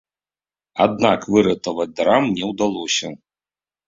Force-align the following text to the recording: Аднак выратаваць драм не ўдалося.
Аднак 0.85 1.27
выратаваць 1.35 1.85
драм 1.99 2.23
не 2.39 2.43
ўдалося. 2.53 3.13